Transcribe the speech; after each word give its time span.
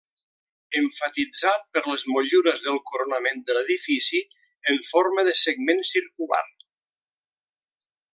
Emfatitzat 0.77 1.67
per 1.75 1.83
les 1.89 2.05
motllures 2.13 2.63
del 2.67 2.79
coronament 2.91 3.43
de 3.49 3.57
l'edifici 3.57 4.23
en 4.73 4.81
forma 4.89 5.27
de 5.29 5.35
segment 5.43 5.83
circular. 5.91 6.43